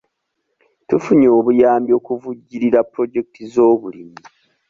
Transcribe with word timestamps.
Tufunye 0.87 1.27
obuyambi 1.37 1.91
okuvujjirira 1.99 2.79
pulojekiti 2.91 3.41
z'obulimi. 3.53 4.17